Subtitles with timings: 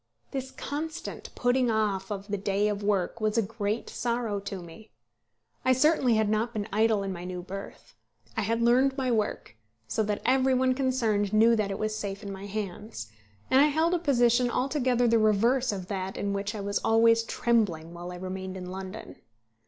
[0.31, 4.89] This constant putting off of the day of work was a great sorrow to me.
[5.63, 7.93] I certainly had not been idle in my new berth.
[8.35, 12.23] I had learned my work, so that every one concerned knew that it was safe
[12.23, 13.11] in my hands;
[13.51, 17.21] and I held a position altogether the reverse of that in which I was always
[17.21, 19.17] trembling while I remained in London.